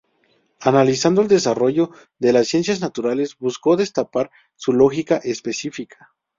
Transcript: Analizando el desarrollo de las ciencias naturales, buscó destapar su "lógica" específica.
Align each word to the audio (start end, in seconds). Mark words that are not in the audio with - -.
Analizando 0.61 1.21
el 1.21 1.27
desarrollo 1.27 1.91
de 2.17 2.33
las 2.33 2.47
ciencias 2.47 2.81
naturales, 2.81 3.37
buscó 3.37 3.77
destapar 3.77 4.31
su 4.55 4.73
"lógica" 4.73 5.17
específica. 5.17 6.15